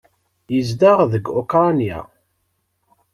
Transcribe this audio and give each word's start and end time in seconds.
Yezdeɣ 0.53 0.99
deg 1.11 1.25
Ukṛanya. 1.41 1.99